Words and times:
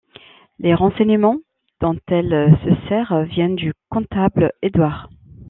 Les 0.57 0.73
renseignements 0.73 1.37
dont 1.79 1.95
elle 2.07 2.57
se 2.65 2.89
sert 2.89 3.21
viennent 3.25 3.53
du 3.55 3.71
comptable 3.89 4.51
Edward. 4.63 5.11